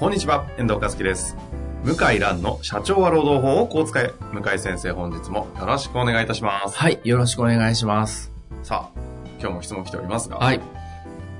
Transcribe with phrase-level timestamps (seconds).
[0.00, 1.36] こんにちは、遠藤和樹です。
[1.84, 4.10] 向井蘭の社長は労働法をこう使え。
[4.32, 6.76] 向井先生、本日もよろしくお願いいたします。
[6.78, 8.32] はい、よろしくお願いします。
[8.62, 9.00] さあ、
[9.38, 10.60] 今日も質問来ておりますが、はい、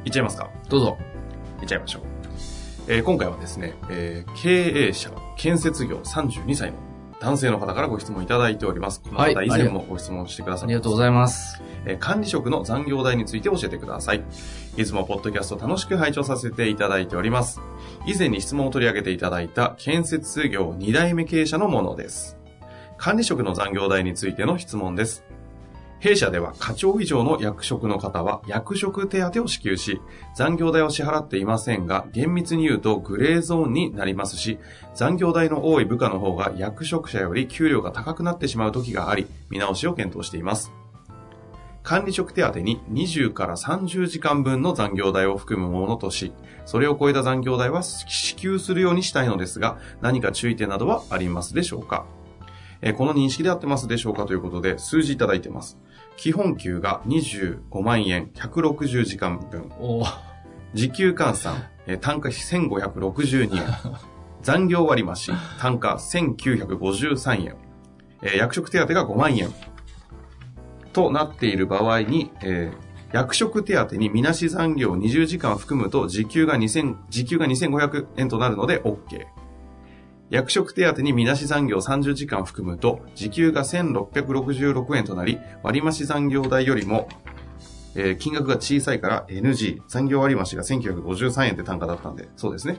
[0.04, 0.50] いっちゃいますか？
[0.68, 0.98] どうぞ。
[1.62, 2.02] いっちゃいましょう。
[2.88, 6.76] えー今回はですね、えー経営者、建設業32歳の
[7.20, 9.00] 男性の方からご質問いただいております。
[9.00, 11.62] この方、はい以前もご質問してくださいありがとうございます。
[11.86, 14.22] えー管理職の残業代について教えてください。
[14.76, 17.60] いつもポッドキャスト楽しく拝聴させていただいております。
[18.06, 22.38] 以前に質問を取り上げていただいた建設業2代目経営者のものです。
[22.96, 25.24] 管理職の残業代についての質問です。
[26.00, 30.00] 弊社では課長以上の役職の方は役職手当を支給し、
[30.34, 34.58] 残業代を支払っていませんが、厳密に言うとグレーゾーンになりますし、
[34.94, 40.72] 残業代の多い部下の方が役職者より給料が高くなってしまう時があり、見直しを検討しています。
[41.90, 46.32] 管理職手当に20から30時間分の残業代を含むものとし、
[46.64, 52.06] それを超えた残業代は支給するようにしたいのですが、何か注意点などはありますでしょうか？
[52.80, 55.80] えーこの認識で合ってますでしょうかということで、数字いただいてます。
[56.16, 59.68] 基本給が25万円、160時間分。
[60.74, 61.56] 時給換算、
[61.88, 63.64] えー単価1562円。
[64.42, 67.56] 残業割増、単価1953円。
[68.22, 69.48] えー役職手当が5万円。
[70.92, 79.26] となっている場合に、えー役職手当にみなし残業20時間含むと時給が2000、時給が2500円となるので OK。
[80.30, 87.08] 役職手当にみなし残業30時間含むと時給が1666円となり、割増残業代よりも
[87.96, 92.78] えー金額が小さいから NG、残業割増が1953円って単価だったんで、そうですね。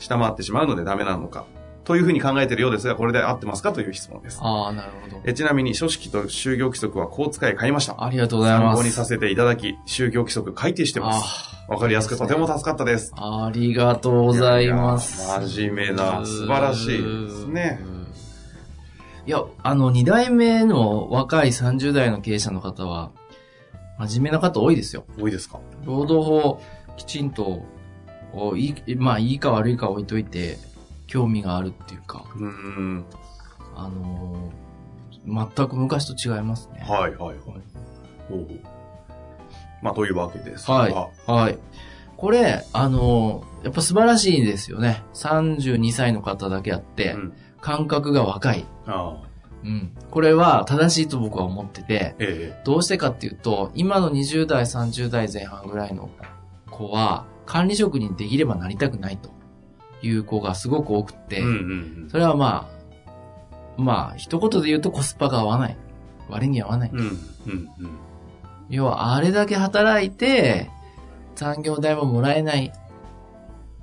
[0.00, 1.46] 下回ってしまうのでダメなのか。
[1.84, 4.38] というふうに考えているようですが、これで合ってますかという質問です。
[4.40, 5.20] ああ、なるほど。
[5.24, 8.04] えちなみに、書式と就業規則はこう使い変えました。
[8.04, 8.76] ありがとうございます。
[8.76, 11.56] 参考にさせていただき、就業規則改定してます。
[11.68, 13.12] わかりやすくとても助かったです。
[13.16, 15.26] ありがとうございます。
[15.48, 17.80] 真面目な素晴らしいですね。
[19.26, 23.10] いや、あの、二代目の若い30代の経営者の方は、
[23.98, 25.04] 真面目な方多いですよ。
[25.20, 25.60] 多いですか？
[25.84, 26.60] 労働法、
[26.96, 27.64] きちんと、
[28.32, 30.58] おいい、まあ、いいか悪いか置いといて、
[31.12, 33.04] 興味があるっていうか、うーん。
[33.76, 34.62] あのー
[35.24, 36.80] 全く昔と違いますね。
[36.80, 37.36] はいはいはい。
[38.28, 38.48] ほう
[39.80, 40.74] まあ、というわけですが。
[40.74, 40.92] はい。
[41.30, 41.58] はい。
[42.16, 45.04] これ、あの、やっぱ素晴らしいですよね。
[45.14, 47.32] 32歳の方だけあって、うん。
[47.60, 48.64] 感覚が若い。
[48.86, 49.28] ああ。
[49.62, 49.92] うん。
[50.10, 56.10] これは正しいと僕は思ってて、えどうしてかっていうと、今の20代、30代前半ぐらいの
[56.68, 59.30] 子は、管理職にできればなりたくないと
[60.02, 61.42] いう子がすごく多くて、
[62.10, 65.76] それはまあ、まあ、一言で言うとコスパが合わない。
[66.28, 66.92] 割に合わない。
[68.68, 70.70] 要は、あれだけ働いて、
[71.34, 72.72] 残業代ももらえない。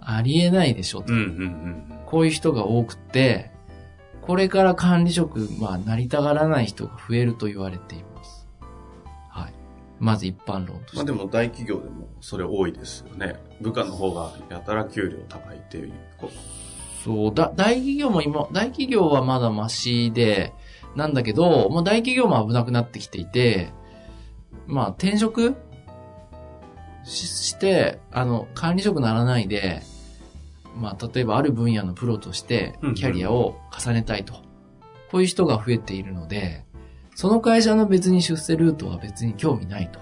[0.01, 1.13] ありえないでしょと。
[2.05, 3.51] こういう人が多くて、
[4.21, 8.03] これから管理職、まあ、なりたがらない人が増えると言われてい
[9.99, 10.95] まず一般論として。
[10.97, 13.35] まあでも大企業でもそれ多いですよね。
[13.61, 16.29] 部下の方がやたら給料高いっていうこ
[17.03, 20.53] そう、だ、大企業も今、大企業はまだマシで、
[20.95, 23.71] なんだけど、もう大企業も危なくなってきていて、
[24.67, 25.55] まあ、転職
[27.03, 29.81] しして、あの、管理職ならないで、
[30.75, 34.33] まあ、例えばある分野のプロとしてうんうん、キャリアを重ねたいと。
[35.11, 36.65] こういう人が増えているので、
[37.19, 39.99] その会社の別に出世ルートは別に興味ないと。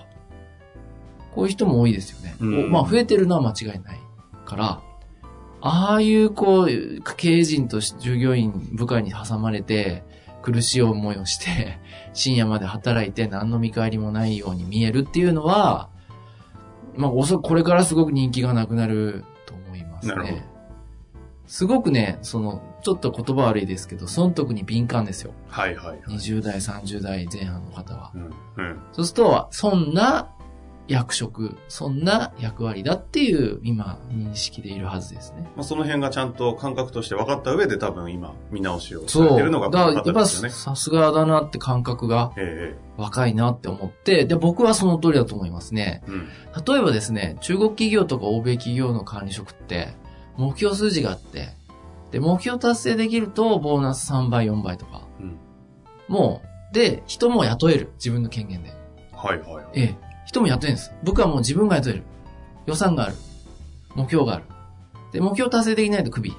[1.34, 2.36] こういう人も多いですよね。
[2.40, 4.00] うんおまあ、増えてるのは間違いない
[4.46, 4.82] から、
[5.60, 6.68] ああいう、こう、
[7.16, 10.04] 経営陣と従業員、部下に挟まれて、
[10.44, 11.80] 苦しい思いをして、
[12.14, 15.90] 深夜まで働いて何の見返りもないように見えるっていうのは、
[16.96, 20.46] まあ、おそこれからすごく人気がなくなると思いますね。
[21.48, 25.34] すごくね、その、ちょっと言葉悪いですけど、損得に敏感ですよ。
[25.50, 26.00] はいはいはい。
[26.08, 28.14] 20代、30代前半の方は。
[28.16, 28.22] うん。
[28.22, 28.28] う
[28.64, 28.80] ん。
[28.94, 30.30] そうすると、そんな
[30.88, 35.42] 役職、そんな役割だっていう今認識でいるはずですね。
[35.58, 39.30] まあ、その辺がちゃんと感覚として分かった上で多分今見直しをさそう。
[39.32, 40.50] れてるのが分かったやっぱですよね。
[40.52, 46.04] さすがだなって感覚がえ若いなって思って、で、僕はその通りだと思いますね。
[46.08, 46.28] えうん。
[46.66, 49.90] 例えばですね、中国企業とか欧米企業の管理職って、
[50.38, 51.50] 目標数字があって、
[52.12, 55.08] で、目標達成できると、ボーナス3倍、4倍とか。
[55.20, 55.38] うん。
[56.08, 57.92] もう、で、人も雇える。
[57.96, 58.74] 自分の権限で。
[59.14, 59.66] はいはい。
[59.74, 59.96] ええ。
[60.26, 60.94] 人も雇えるんです。
[61.04, 62.04] 僕はもう自分が雇える。
[62.66, 63.16] 予算がある。
[63.96, 64.44] 目標がある。
[65.12, 66.34] で、目標達成できないとクビ。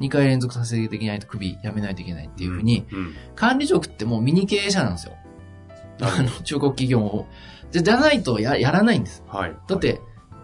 [0.00, 1.58] 2回連続達成できないとクビ。
[1.62, 3.14] やめないといけないっていうふうに、うん。
[3.34, 5.14] 管理職ってもうミニ経営者なんですよ。
[6.00, 7.26] あの、中国企業を。
[7.70, 9.24] じゃ、じゃないとや、やらないんです。
[9.26, 9.56] はい。
[9.66, 10.00] だっ、て、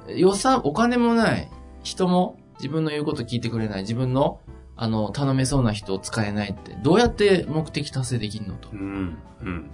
[0.09, 1.49] 予算、お金もない、
[1.83, 4.41] 人も自分の言うこと聞いてくれない、自分の、
[4.75, 8.71] あの、頼めそうな人を使えないって、どうやって目的達成できるのと。
[8.73, 9.19] うん。
[9.43, 9.71] うん。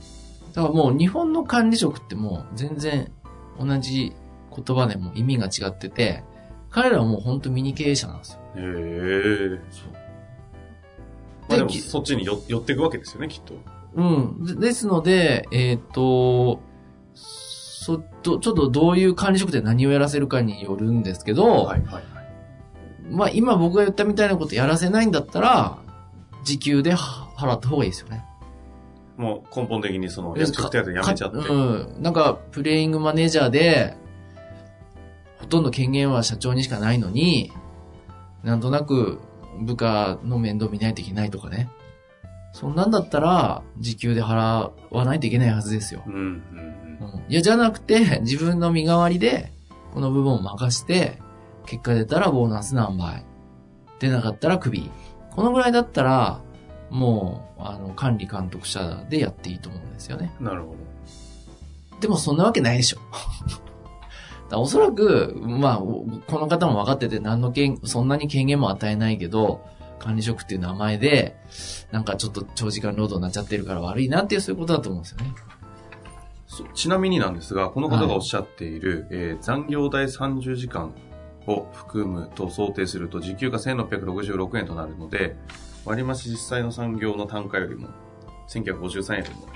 [0.53, 3.13] だからもう日本の管理職ってもう全然
[3.61, 4.13] 同じ
[4.51, 6.25] 言葉でも意味が違ってて、
[6.69, 8.41] 彼らはもう本当ミニ経営者なんですよ。
[8.57, 9.61] へえ。
[9.71, 9.93] そう。
[11.49, 13.55] まあでも、きそっちによ寄っていくわけですよね、きっと。
[13.95, 14.45] うん。
[14.45, 16.61] でですので、えっ、と、
[17.15, 22.20] そっと、ちょっとどういう管理職で何をやらせるかによるんですけど、はいはいはい。
[23.11, 25.79] まあ今僕が言ったみたいなことやらせないんだったら、
[26.45, 26.97] 時給では
[27.37, 28.25] 払った方がいいですよね。
[29.17, 31.39] もう根本的にその、役職手当やめちゃって。
[31.43, 31.57] かう
[31.99, 32.03] ん。
[32.03, 33.95] なんか、プレイングマネージャーで、
[35.39, 37.53] ほとんど権限は社長にしかないのに、
[38.43, 39.19] なんとなく
[39.61, 41.69] 部下の面倒見ないといけないとかね。
[42.53, 46.03] そんなんだったら、時給で払わないといけないはずですよ。
[46.07, 46.15] うん。
[46.15, 46.99] うん。
[47.01, 47.25] うん。
[47.29, 49.53] いや、じゃなくて、自分の身代わりで、
[49.93, 51.19] この部分を任して、
[51.67, 53.25] 結果出たらボーナス何倍。
[53.99, 54.91] 出なかったらクビ。
[55.31, 56.41] このぐらいだったら、
[56.91, 60.35] もう、あの、管理監督者でやっていいと思うんですよね。
[60.41, 60.47] うん。
[60.47, 60.75] なるほ
[62.01, 62.99] でもそんなわけないでしょ。
[64.53, 69.65] おそらく、まあ、この方も分かってて、何の権、そんなに権限も与えないけど、
[70.01, 71.37] 管理職っていう名前で、
[71.93, 75.35] なんかちょっと長時間労働になっちゃってるから悪いなっていうそういうことだと思うんですよね。
[76.75, 80.93] ちなみになんですが、この方がおっしゃっている、えー残業代30時間
[81.47, 85.37] を含むと想定すると、時給が1666円となるので、
[85.85, 87.89] 割増実際の産業の単価よりも、
[88.49, 89.47] 1953円よりも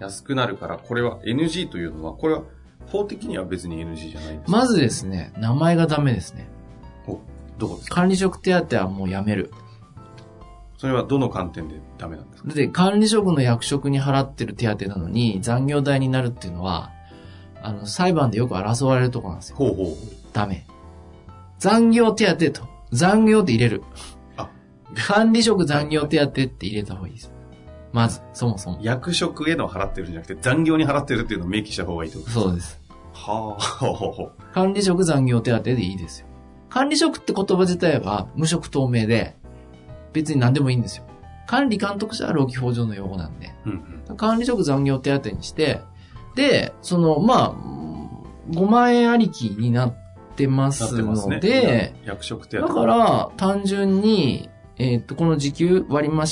[0.00, 2.42] 安くなるから、これは NG というのは、これは
[2.86, 6.48] 法的には別に NG じゃないんですかまずですね、名前がダメですね。
[7.06, 7.18] お
[7.58, 7.94] どこですか？
[7.96, 9.50] 管理職手当はもうやめる。
[10.78, 12.52] それはどの観点でダメなんですか？
[12.52, 16.90] で、管理職の役職に払ってる手当なのに残業代になるっていうのは、
[17.62, 19.56] あの、裁判でよく争われるところなんですよ。
[19.56, 19.86] ほうほう。
[20.32, 20.66] ダメ。
[21.62, 22.68] 残業手当と。
[22.90, 23.84] 残業って入れる。
[24.36, 24.50] あ
[24.96, 27.32] 管理職残業手当って入れた方がいいです。
[27.92, 28.80] まず、そもそも。
[28.82, 32.30] 役職への払ってるんじゃなくて、残業に払ってるっていうのを明記した方がいいってこと？
[32.30, 32.80] ですかそうです。
[33.12, 34.52] はあ。
[34.52, 36.26] 管理職残業手当でいいですよ。
[36.68, 39.36] 管理職って言葉自体は無職透明で、
[40.12, 41.04] 別に何でもいいんですよ。
[41.46, 43.54] 管理監督者は労基法上の用語なんで。
[43.66, 44.16] うんうん。
[44.16, 45.80] 管理職残業手当にして、
[46.34, 47.54] で、その、まあ、
[48.50, 50.01] 5万円ありきになっ
[50.34, 51.40] てまなっすのてますね。
[51.40, 52.68] で、役職手当。
[52.68, 56.26] だから、単純に、えーっと、この時給、割増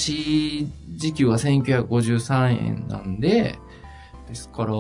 [0.97, 3.59] 時給が1953円なんで、
[4.29, 4.77] ですから、まあ、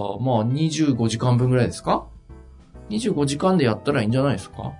[0.46, 2.06] 25時間分ぐらいですか
[2.88, 4.72] ?25 時間でやったらいいんじゃないですか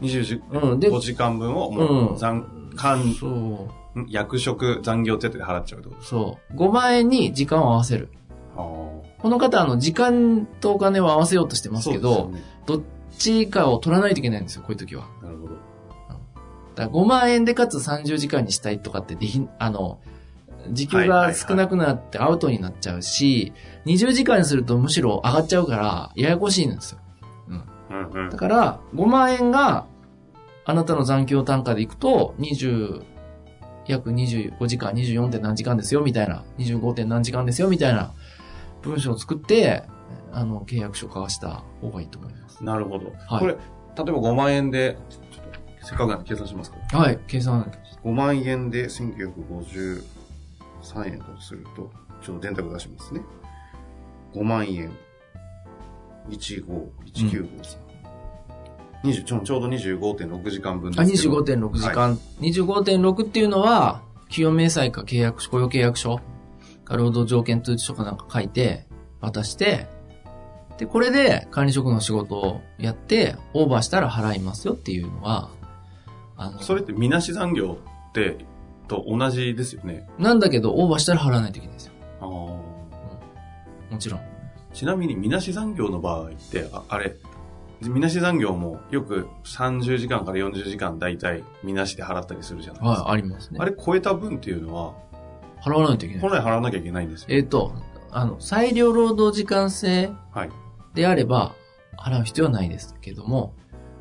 [0.00, 6.02] ？20時、うん、で、5時間分をもうんう残、間、そう、ん役職残業手当で払っちゃうってこと？
[6.02, 6.56] そう。
[6.56, 8.10] 5万円に時間を合わせる。
[8.54, 12.82] かこの方、あの、時間とお金を合わせようとしてますけど、ねどっ
[13.18, 15.06] ちかを取らないといけないんですよ、こういう時は。
[15.22, 15.54] なるほど。
[15.54, 15.62] だか
[16.76, 20.00] ら5万円でかつ30時間にしたいとかってできん、あの、
[20.70, 23.52] 時給が少なくなってアウトになっちゃうし、
[23.86, 26.98] 20時間にするとむしろ上がっちゃうから、ややこしいんですよ。
[27.48, 28.36] うんうんだ。
[28.36, 29.86] から、5万円が、
[30.64, 33.02] あなたの残業単価でいくと、20、
[33.86, 35.28] 約25時間、24.
[35.28, 36.94] 点何時間ですよ、みたいな、25.
[36.94, 38.12] 点何時間ですよ、みたいな
[38.84, 39.84] 文章を作って、
[40.32, 42.62] あの、契約書を交わした方がいいと思います。
[42.64, 43.12] なるほど。
[43.26, 43.62] はいこれ、例え
[43.96, 45.20] ば5万円で、ちょっ
[45.80, 46.98] と、せっかくなんで計算しますか？
[46.98, 47.70] はい、計算。
[48.04, 50.02] 5万円で1953
[51.06, 51.90] 円とすると、
[52.22, 53.20] ちょっと電卓出しますね。
[54.34, 54.92] 5万円。
[56.30, 56.64] 15、
[57.14, 57.48] 195、
[59.04, 61.40] 20ちょちょうど25.6時間分あ、ですけど。
[61.42, 62.18] 25.6時間。
[62.40, 64.00] 25.6っていうのは、
[64.30, 66.22] 企業明細か契約書、雇用契約書か
[66.88, 68.86] 労働条件通知書かなんか書いて、
[69.20, 69.86] 渡して、
[70.76, 75.50] で、これで管理職の仕事をやって、オーバーしたら払いますよっていうのは、
[76.36, 78.44] あの、それってみなし残業って、
[78.86, 80.06] と同じですよね？
[80.18, 81.92] なんだけど、オーバーしたら払わないといけないんですよ。
[82.20, 82.28] ああ。
[82.28, 84.20] もちろん。
[84.74, 87.16] ちなみに、みなし残業の場合って、ああれ、
[87.80, 93.04] みなし残業もよく30時間から40時間大体みなしで払ったりするじゃないですか。
[93.04, 93.58] はい、ありますね。
[93.60, 94.94] あれ超えた分っていうのは、
[95.64, 96.30] 払わないといけない本。
[96.30, 97.28] 来払わなきゃいけないんですよ。
[97.30, 97.72] えっ、と、
[98.10, 100.50] あの、裁量労働時間制はい。
[100.94, 101.54] であれば、
[101.98, 103.54] 払う必要はないですけども、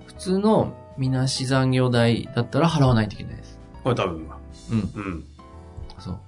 [0.06, 3.60] 普通のみなし残業代だったら払わないといけないです。
[3.84, 4.38] 超えた分は。
[4.72, 5.26] うん、うん。
[6.00, 6.20] そう。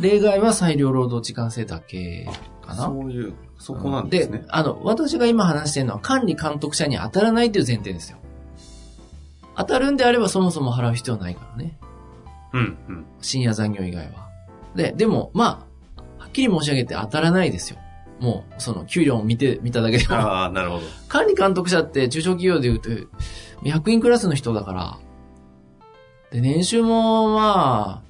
[0.00, 2.28] 例外は裁量労働時間制だけ
[2.62, 2.84] かな。
[2.86, 4.44] そういう、そこなんですね。
[4.48, 8.18] あの、私が今話してるのは管理監督者に当たらないという前提ですよ。
[9.56, 11.78] 当たるんであればそもそも払う必要ないからね。
[12.56, 13.06] うん、うん。
[13.20, 14.28] 深夜残業以外は。
[14.74, 15.66] で、でも、ま
[15.98, 17.78] あ、はっきり申し上げて当たらないですよ。
[18.20, 20.14] もう、その、給料を見て、見ただけでも。
[20.14, 20.82] ああ、なるほど。
[21.08, 22.90] 管理監督者って中小企業で言うと、
[23.62, 24.98] 100員クラスの人だから。
[26.30, 28.06] で、年収も、まあ、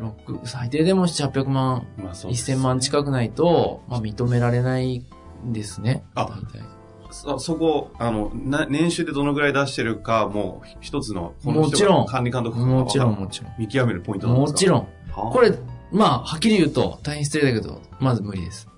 [0.00, 5.04] 6最低でも7、800万、まあそうです1000万近くないと、まあ認められない
[5.44, 6.04] んですね。
[6.14, 6.62] あ大体
[7.12, 13.52] そ、そこ、あの、な、年収でどのぐらい出してるか、もう一つの、もちろん管理監督もちろん、もちろん。
[13.58, 14.52] 見極めるポイントなんですか？
[14.52, 14.80] もちろん。
[14.80, 15.52] はあこれ、
[15.92, 18.68] まあ、はっきり言うと、大変失礼だけど、まず無理です。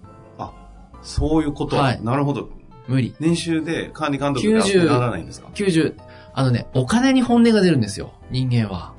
[1.02, 1.76] そういうこと？
[1.76, 2.48] はいなるほど。
[2.88, 3.14] 無理。
[3.20, 5.94] 年収で管理監督が90ならないんですか？90、
[6.34, 8.92] あのね、お金に本音が出るんですよ、人間は。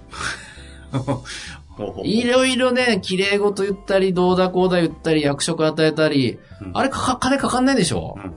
[2.03, 8.15] いろいろね、綺麗事言ったり、どうだこうだ言ったり、役職与えたり、うんあれかか、金かかんないでしょ？
[8.17, 8.27] うんあ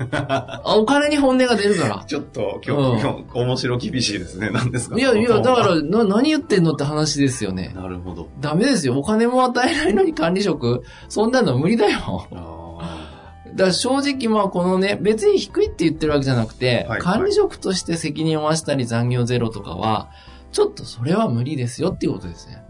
[0.64, 2.04] お金に本音が出るから。
[2.06, 4.50] ちょっと、今日、今日、面白厳しいですね。
[4.50, 4.96] 何ですか？
[4.98, 5.64] いやいや、だか。
[5.64, 7.72] そら、な、何言ってんのって話ですよね。
[7.74, 8.28] のなるほど。
[8.40, 8.98] ダメですよ。
[8.98, 10.82] お金も与えないのに管理職？
[11.08, 12.26] そんなの無理だよ。
[12.32, 13.06] あ
[13.52, 20.10] だから正直まあこのね、別に低いって言ってるわけじゃなくて、はい管理職として責任を負わしたり残業ゼロとかは、
[20.52, 22.62] ちょっとそれは無理ですよっていうことですね。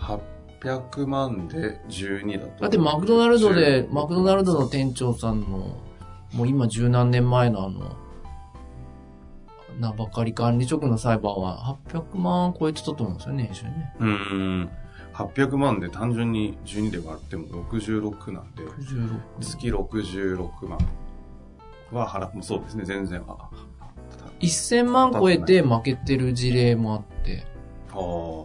[0.00, 0.18] あ。
[0.62, 2.62] 800万で12だと。
[2.62, 5.76] だってマクドナルドで、10マクドナルドの店長さんの、
[6.36, 7.96] もう今十何年前のあの、
[9.80, 13.94] 名ばかり管理職の裁判は800万超えてたと思うんですよね、年収ね。
[14.00, 14.08] うー
[14.64, 14.70] ん。
[15.14, 19.20] 800万で単純に12で割っても66なんで、66。
[19.40, 20.78] 月66万
[21.90, 22.42] は払う。
[22.42, 23.22] そうですね、全然。
[23.26, 23.48] あ、
[24.40, 27.46] 1000万超えて負けてる事例もあって、
[27.92, 28.44] あー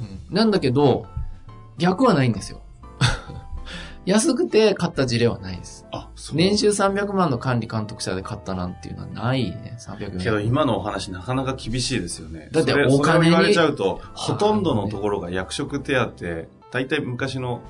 [0.00, 1.06] うんなんだけど、
[1.78, 2.60] 逆はないんですよ。
[4.06, 5.84] 安くて買った事例はないです。
[5.90, 6.36] あ、そう。
[6.36, 10.18] 年収300万の管理監督者で買ったなんていうのはないね、300万。
[10.18, 12.48] けど今のお話なかなか厳しいですよね。
[12.52, 16.12] だってお金に言われちゃうと、ほとんどのところが役職手当、
[16.70, 17.60] 大体昔の、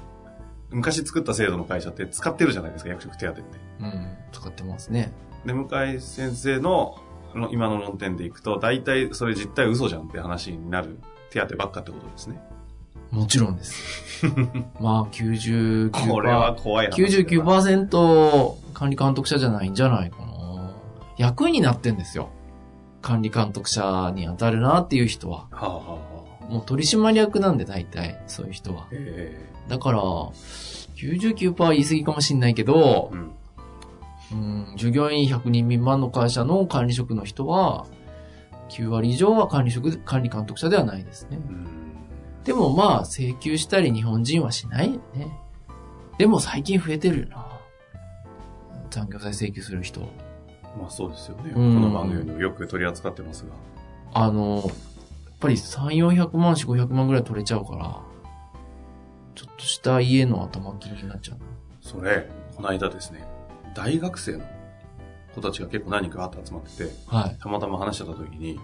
[0.70, 3.42] 昔作った制度の会社って使ってるじゃないですか、役職手当って。
[3.80, 5.12] うん、使ってますね。
[5.46, 6.96] で、向井先生の
[7.34, 10.98] あの今の論点でいくと、大体それ実態嘘じゃんって話になる
[11.30, 12.40] 手当ばっかってことですね。
[13.16, 14.26] もちろんです。
[14.78, 15.90] まあ、99%。
[16.10, 16.96] これは怖いな。
[16.96, 20.26] 99%管理監督者じゃないんじゃないかな。
[21.16, 22.28] 役員になってんですよ。
[23.00, 25.46] 管理監督者に当たるなっていう人は。
[25.50, 25.98] はあ、はあは
[26.42, 28.86] あ、もう取締役なんで大体、そういう人は。
[28.92, 34.68] えだから、99%言い過ぎかもしんないけどえ、うん。
[34.68, 37.86] うん、従業員100人未満の会社の管理職の人は、
[38.68, 41.38] 9割以上は管理職、管理監督者ではないですね。
[41.48, 41.75] うん
[42.46, 45.36] でもまあ、請求したり日本人はしないよね。
[46.16, 47.46] でも最近増えてるよな。
[48.88, 50.00] 残業代請求する人。
[50.80, 51.52] まあそうですよね。
[51.54, 53.50] うんこの番組でもよく取り扱ってますが。
[54.14, 58.00] あの、やっぱり3、400万、4、500万ぐらい取れちゃうから、
[59.34, 61.38] ちょっとした家の頭金になっちゃう。
[61.82, 63.26] それ、この間ですね、
[63.74, 64.44] 大学生の
[65.34, 67.36] 子たちが結構何人かあって集まってて、はい。
[67.40, 68.60] たまたま話してた時に、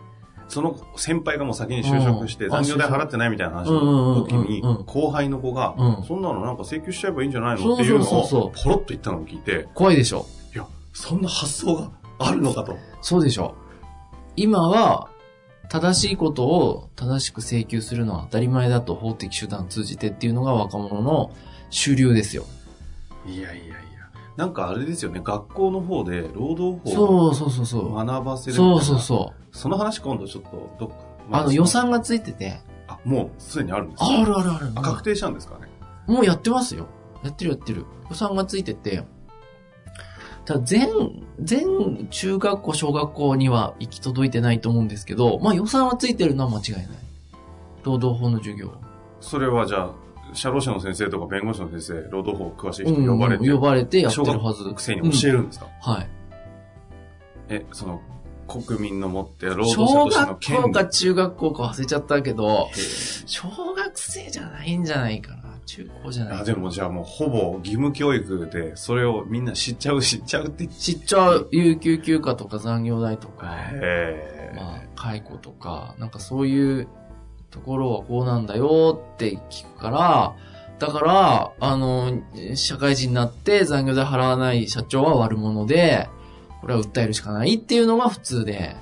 [0.53, 2.51] その先輩がもう先に就職してうん。
[2.51, 10.27] 残業代払ってないみたいな話の時に、後輩の子がうん、そんなのなんか請求しちゃえばいいんじゃないのっていうのを、ポロッと言ったのを聞いて、怖いでしょ。
[10.55, 12.77] いや、そんな発想があるのかと。
[13.01, 13.55] そうでしょ。
[14.37, 15.09] 今は、
[15.71, 21.31] 正しいことを正しく請求するのは当たり前だと法的手段を通じてっていうのが若者の
[21.71, 22.45] 主流ですよ。
[23.27, 23.92] いやいやいや。
[24.37, 27.95] なんかあれですよね、学校の方で労働法をそうそうそうそう。
[27.95, 29.57] 学ばせるそうそうそう。
[29.57, 30.97] その話今度ちょっと、どっか。
[31.31, 34.73] あの予算がついてて、あ、もうすでにあるんですかあるあるある。
[34.75, 35.69] あ、確定したんですかね。
[36.07, 36.87] もうやってますよ。
[37.23, 37.85] やってるやってる。
[38.11, 39.05] 予算がついてて、
[40.45, 40.89] ただ全、
[41.41, 46.87] 全中学校、小学校には行き届いてないと思うんですけど、まあ予算はついてるのは間違いない。
[47.85, 48.73] 労働法の授業。
[49.21, 49.91] それはじゃあ、
[50.33, 54.65] 社労士の先生とか弁護士の先生、労働法詳しい人呼ばれて、うん呼ばれてやって小学るはず。
[54.77, 56.09] 生に教えるんですか、はい。
[57.49, 58.01] え、その、
[58.49, 60.63] 国民の持ってる労働小者としての学権利。
[60.63, 62.73] 校か中学校か忘れちゃったけど、へ
[63.27, 65.43] 小学生じゃないんじゃないかな。
[65.65, 73.47] 中高じゃないえあでもじゃあもうほぼ義務教育で、それをみんな知っちゃう知っちゃうって知っちゃう、有給休暇とか残業代とか、
[74.57, 76.89] まあ、解雇とか、なんかそういう
[77.53, 80.37] ところはこうなんだよって聞くから、
[80.81, 82.23] だから、あの、
[82.57, 86.09] 社会人になって残業代払わない社長は悪者で、
[86.61, 88.75] これは訴えるしかないっていうのが普通で、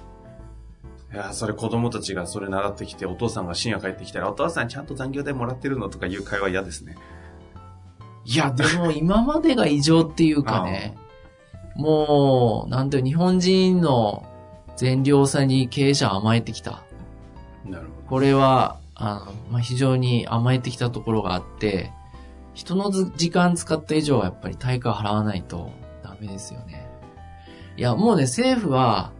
[1.12, 6.96] いや、それ子供たちがそれ習ってきて、お父さんが深夜帰ってきたら、お父さんちゃんと残業代もらってるのとかいう会話嫌ですね。
[8.24, 10.96] いや、でも今までが異常っていうかね、
[11.74, 14.24] もう、なんていう日本人の
[14.76, 16.82] 善良さに経営者は甘えてきた。
[17.64, 21.92] なるほこれは、あの、まあ、非常に甘えてきたところがあって、
[22.54, 25.70] 人のず時間使った以上はやっぱり対価払わないと
[26.02, 26.90] ダメですよね。
[27.76, 29.12] いや、もうね、政府は、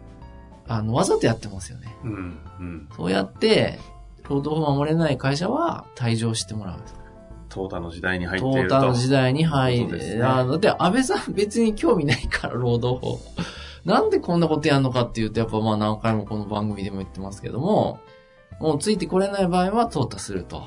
[0.67, 1.95] あの、わざとやってますよね。
[2.03, 2.09] ど。
[2.09, 2.89] うん、うん。
[2.97, 3.79] そうやって、
[4.27, 6.79] 労働法を守れない会社は退場してもらう。
[7.47, 8.75] トータの時代に入ってトいると。
[8.75, 10.19] ータの時代に入る。
[10.19, 13.19] だって安倍さん別に興味ないから、労働法。
[13.85, 17.99] なんでこんなことやんのかっていうと、やっぱまあ何回もこの番組でも言ってますけども、
[18.59, 20.63] もうついてこれない場合は淘汰すると。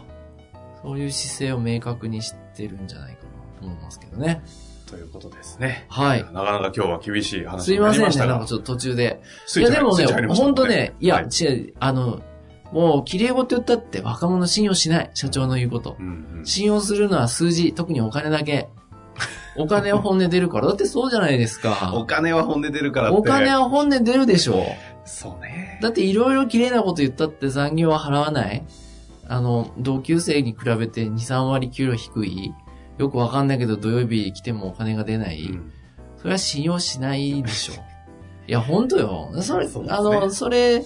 [0.83, 4.43] そういう姿勢を明確にしてるんじゃないかなと思いますけどね。
[4.87, 5.87] ということですね。
[5.89, 8.33] はいなかなか今日は厳しい話にすいませんね、なりましたが。
[8.33, 9.23] なんかちょっと途中で。
[9.57, 12.21] いやでもね本当ね、いや、はい違う、あの、
[12.71, 15.11] もう綺麗事言ったって若者信用しない。
[15.15, 16.03] 社長の言うことう。
[16.03, 18.69] んうん信用するのは数字、特にお金だけ。
[19.57, 20.67] お金は本音出るから。
[20.67, 21.93] だってそうじゃないですか。
[21.97, 23.17] お金は本音出るからって。
[23.17, 24.67] お金は本音出るでしょ
[25.05, 25.79] そうね。
[25.83, 28.65] だっていろいろ綺麗なこと言ったって残業は払わない？
[29.27, 32.53] あの、同級生に比べて2、3割給料低い？
[32.99, 35.73] よくわかんないけど土曜日来てもお金が出ない、うん
[36.17, 37.75] それは信用しないでしょ。
[38.49, 39.29] いや、ほんとよ。
[39.43, 40.83] それ、そうですねあの、それ、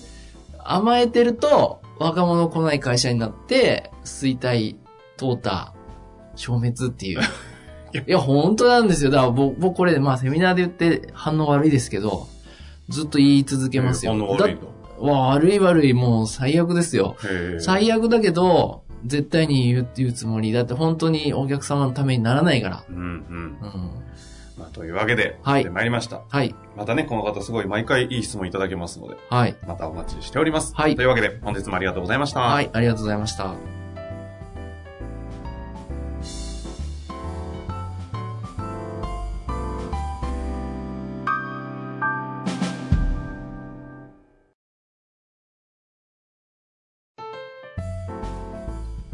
[0.58, 4.75] 甘えてると、若者来ない会社になって、衰退、
[5.16, 5.68] 淘汰、
[6.34, 7.20] 消滅っていう。
[8.04, 9.10] いや、本当なんですよ。
[9.12, 12.26] だから僕、僕これ、まあセミナーで言って反応悪いですけど、
[12.88, 14.12] ずっと言い続けますよ。
[14.12, 14.59] 悪い
[14.99, 17.16] わ悪い悪い、もう最悪ですよ。
[17.61, 20.52] 最悪だけど、絶対に言うっていうつもり。
[20.52, 22.85] だって本当にお客様のためにならないから。
[22.88, 23.02] うんうん。
[23.02, 23.91] うん。
[24.58, 26.23] まあ、というわけで、はいやってまいりました。
[26.28, 26.54] はい。
[26.76, 29.56] またね、この方すごい毎回いい質問いただけますので、はい。
[29.67, 30.75] またお待ちしております。
[30.75, 32.41] はいというわけで、本日もありがとうございました。
[32.41, 32.71] はい。
[32.73, 33.77] ありがとうございました。